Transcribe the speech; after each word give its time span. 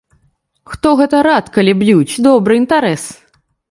Хто 0.71 0.93
гэта 1.03 1.21
рад, 1.29 1.53
калі 1.59 1.77
б'юць, 1.85 2.19
добры 2.31 2.53
інтэрас! 2.65 3.03